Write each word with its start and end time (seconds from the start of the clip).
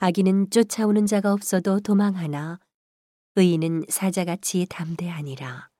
악인은 0.00 0.50
쫓아오는 0.50 1.06
자가 1.06 1.32
없어도 1.32 1.80
도망하나 1.80 2.60
의인은 3.34 3.86
사자같이 3.88 4.66
담대하니라. 4.70 5.70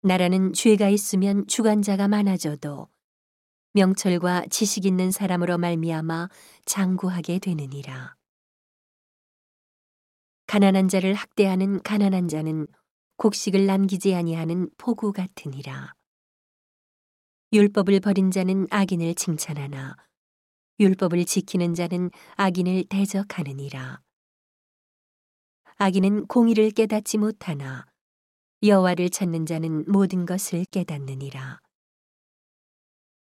나라는 0.00 0.54
죄가 0.54 0.88
있으면 0.88 1.46
주관자가 1.46 2.08
많아져도 2.08 2.88
명철과 3.74 4.46
지식 4.48 4.86
있는 4.86 5.10
사람으로 5.10 5.58
말미암아 5.58 6.30
장구하게 6.64 7.38
되느니라. 7.38 8.16
가난한 10.46 10.88
자를 10.88 11.12
학대하는 11.12 11.82
가난한 11.82 12.28
자는 12.28 12.66
곡식을 13.18 13.66
남기지 13.66 14.14
아니하는 14.14 14.70
포구 14.78 15.12
같으니라. 15.12 15.92
율법을 17.52 18.00
버린 18.00 18.30
자는 18.30 18.66
악인을 18.70 19.16
칭찬하나 19.16 19.96
율법을 20.80 21.24
지키는 21.24 21.74
자는 21.74 22.10
악인을 22.36 22.84
대적하느니라. 22.88 24.00
악인은 25.76 26.26
공의를 26.26 26.70
깨닫지 26.70 27.18
못하나 27.18 27.84
여호와를 28.62 29.10
찾는 29.10 29.46
자는 29.46 29.84
모든 29.90 30.24
것을 30.24 30.64
깨닫느니라. 30.66 31.60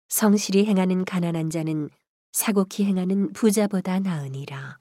성실히 0.08 0.66
행하는 0.66 1.04
가난한 1.04 1.50
자는 1.50 1.90
사곡히 2.32 2.84
행하는 2.84 3.32
부자보다 3.32 4.00
나으니라. 4.00 4.78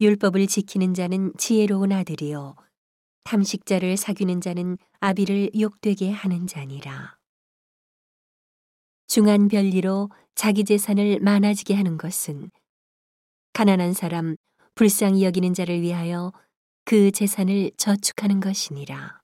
율법을 0.00 0.46
지키는 0.46 0.94
자는 0.94 1.32
지혜로운 1.38 1.92
아들이요 1.92 2.54
탐식자를 3.24 3.96
사귀는 3.96 4.40
자는 4.40 4.78
아비를 5.00 5.50
욕되게 5.58 6.10
하는 6.10 6.46
자니라. 6.46 7.17
중한 9.08 9.48
별리로 9.48 10.10
자기 10.34 10.64
재산을 10.64 11.18
많아지게 11.20 11.74
하는 11.74 11.96
것은 11.96 12.50
가난한 13.54 13.94
사람, 13.94 14.36
불쌍히 14.74 15.24
여기는 15.24 15.54
자를 15.54 15.80
위하여 15.80 16.30
그 16.84 17.10
재산을 17.10 17.70
저축하는 17.78 18.38
것이니라. 18.40 19.20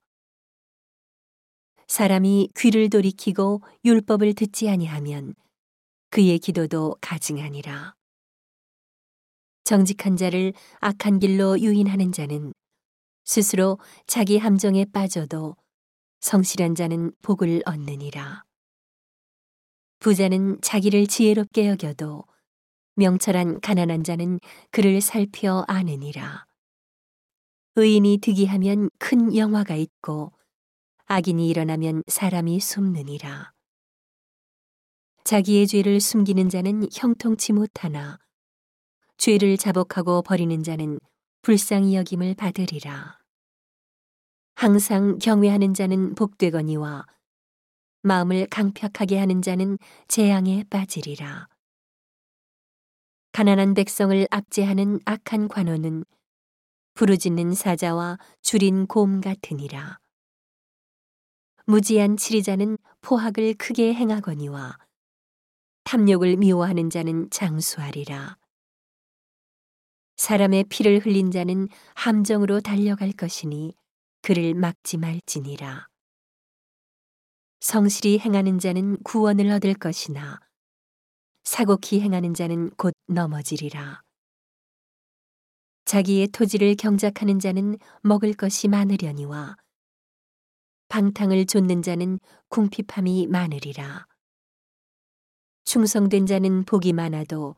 사람이 1.86 2.48
귀를 2.56 2.88
돌이키고 2.88 3.60
율법을 3.84 4.32
듣지 4.32 4.70
아니하면 4.70 5.34
그의 6.08 6.38
기도도 6.38 6.96
가증하니라. 7.02 7.94
정직한 9.64 10.16
자를 10.16 10.54
악한 10.80 11.18
길로 11.18 11.60
유인하는 11.60 12.10
자는 12.10 12.54
스스로 13.24 13.78
자기 14.06 14.38
함정에 14.38 14.86
빠져도 14.86 15.56
성실한 16.20 16.74
자는 16.74 17.12
복을 17.20 17.62
얻느니라. 17.66 18.44
부자는 20.04 20.60
자기를 20.60 21.06
지혜롭게 21.06 21.66
여겨도 21.66 22.24
명철한 22.96 23.62
가난한 23.62 24.04
자는 24.04 24.38
그를 24.70 25.00
살펴 25.00 25.64
아느니라. 25.66 26.44
의인이 27.76 28.18
득이하면 28.18 28.90
큰 28.98 29.34
영화가 29.34 29.76
있고 29.76 30.34
악인이 31.06 31.48
일어나면 31.48 32.02
사람이 32.06 32.60
숨느니라. 32.60 33.54
자기의 35.24 35.66
죄를 35.66 36.00
숨기는 36.00 36.50
자는 36.50 36.86
형통치 36.92 37.54
못하나 37.54 38.18
죄를 39.16 39.56
자복하고 39.56 40.20
버리는 40.20 40.62
자는 40.62 41.00
불쌍히 41.40 41.96
여김을 41.96 42.34
받으리라. 42.34 43.20
항상 44.54 45.16
경외하는 45.16 45.72
자는 45.72 46.14
복되거니와 46.14 47.06
마음을 48.06 48.46
강팍하게 48.50 49.18
하는 49.18 49.40
자는 49.40 49.78
재앙에 50.08 50.62
빠지리라. 50.68 51.48
가난한 53.32 53.72
백성을 53.72 54.26
압제하는 54.30 55.00
악한 55.06 55.48
관원은 55.48 56.04
부르짖는 56.92 57.54
사자와 57.54 58.18
줄인 58.42 58.86
곰 58.86 59.22
같으니라. 59.22 59.98
무지한 61.64 62.18
치리자는 62.18 62.76
포학을 63.00 63.54
크게 63.54 63.94
행하거니와 63.94 64.76
탐욕을 65.84 66.36
미워하는 66.36 66.90
자는 66.90 67.30
장수하리라. 67.30 68.36
사람의 70.16 70.64
피를 70.64 70.98
흘린 70.98 71.30
자는 71.30 71.68
함정으로 71.94 72.60
달려갈 72.60 73.12
것이니 73.12 73.74
그를 74.20 74.52
막지 74.52 74.98
말지니라. 74.98 75.88
성실히 77.64 78.18
행하는 78.18 78.58
자는 78.58 79.02
구원을 79.04 79.50
얻을 79.52 79.72
것이나 79.72 80.38
사곡히 81.44 82.02
행하는 82.02 82.34
자는 82.34 82.68
곧 82.76 82.92
넘어지리라. 83.06 84.02
자기의 85.86 86.28
토지를 86.28 86.74
경작하는 86.74 87.38
자는 87.38 87.78
먹을 88.02 88.34
것이 88.34 88.68
많으려니와 88.68 89.56
방탕을 90.88 91.46
좇는 91.46 91.80
자는 91.80 92.20
궁핍함이 92.50 93.28
많으리라. 93.28 94.06
충성된 95.64 96.26
자는 96.26 96.66
복이 96.66 96.92
많아도 96.92 97.56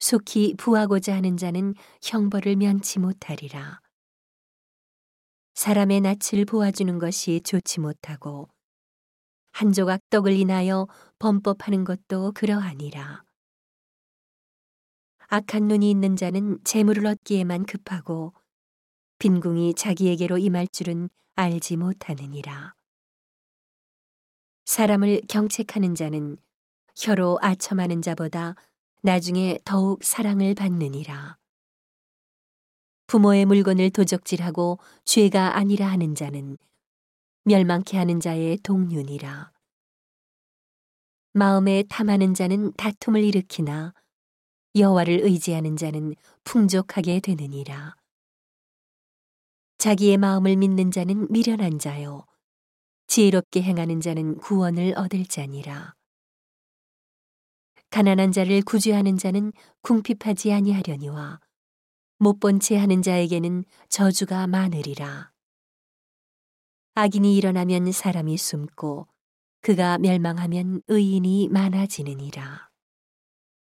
속히 0.00 0.54
부하고자 0.58 1.16
하는 1.16 1.38
자는 1.38 1.72
형벌을 2.02 2.56
면치 2.56 2.98
못하리라. 2.98 3.80
사람의 5.54 6.02
낯을 6.02 6.44
보아주는 6.46 6.98
것이 6.98 7.40
좋지 7.40 7.80
못하고 7.80 8.50
한 9.60 9.74
조각 9.74 10.08
떡을 10.08 10.32
인하여 10.32 10.88
범법하는 11.18 11.84
것도 11.84 12.32
그러하니라. 12.32 13.22
악한 15.28 15.68
눈이 15.68 15.90
있는 15.90 16.16
자는 16.16 16.58
재물을 16.64 17.04
얻기에만 17.04 17.66
급하고 17.66 18.32
빈궁이 19.18 19.74
자기에게로 19.74 20.38
임할 20.38 20.66
줄은 20.66 21.10
알지 21.34 21.76
못하느니라. 21.76 22.74
사람을 24.64 25.20
경책하는 25.28 25.94
자는 25.94 26.38
혀로 26.96 27.38
아첨하는 27.42 28.00
자보다 28.00 28.54
나중에 29.02 29.58
더욱 29.66 30.02
사랑을 30.02 30.54
받느니라. 30.54 31.36
부모의 33.08 33.44
물건을 33.44 33.90
도적질하고 33.90 34.78
죄가 35.04 35.58
아니라 35.58 35.86
하는 35.88 36.14
자는 36.14 36.56
멸망케 37.44 37.96
하는 37.96 38.20
자의 38.20 38.58
동륜이라. 38.58 39.52
마음에 41.32 41.84
탐하는 41.88 42.34
자는 42.34 42.72
다툼을 42.74 43.22
일으키나 43.24 43.94
여호와를 44.76 45.20
의지하는 45.22 45.76
자는 45.76 46.14
풍족하게 46.44 47.20
되느니라. 47.20 47.96
자기의 49.78 50.18
마음을 50.18 50.56
믿는 50.56 50.90
자는 50.90 51.26
미련한 51.30 51.78
자요. 51.78 52.26
지혜롭게 53.06 53.62
행하는 53.62 54.00
자는 54.00 54.36
구원을 54.38 54.94
얻을 54.96 55.24
자니라. 55.26 55.94
가난한 57.90 58.30
자를 58.32 58.62
구제하는 58.62 59.16
자는 59.16 59.52
궁핍하지 59.82 60.52
아니하려니와 60.52 61.40
못 62.18 62.38
본 62.38 62.60
채 62.60 62.76
하는 62.76 63.02
자에게는 63.02 63.64
저주가 63.88 64.46
많으리라. 64.46 65.32
악인이 67.02 67.34
일어나면 67.34 67.92
사람이 67.92 68.36
숨고 68.36 69.06
그가 69.62 69.96
멸망하면 69.96 70.82
의인이 70.86 71.48
많아지느니라. 71.48 72.69